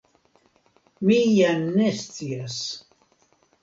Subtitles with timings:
[1.09, 2.61] Mi ja ne scias.